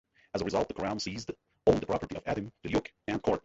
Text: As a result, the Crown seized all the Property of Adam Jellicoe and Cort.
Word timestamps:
As 0.33 0.41
a 0.41 0.45
result, 0.45 0.67
the 0.67 0.73
Crown 0.73 0.99
seized 0.99 1.31
all 1.65 1.75
the 1.75 1.85
Property 1.85 2.15
of 2.17 2.23
Adam 2.25 2.51
Jellicoe 2.65 2.91
and 3.07 3.21
Cort. 3.21 3.39